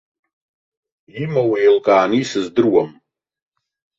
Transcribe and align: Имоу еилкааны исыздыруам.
Имоу 1.23 1.51
еилкааны 1.61 2.15
исыздыруам. 2.21 2.89